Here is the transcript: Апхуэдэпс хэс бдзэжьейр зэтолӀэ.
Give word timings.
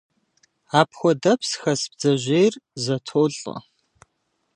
Апхуэдэпс 0.79 1.49
хэс 1.61 1.81
бдзэжьейр 1.91 2.53
зэтолӀэ. 2.83 3.55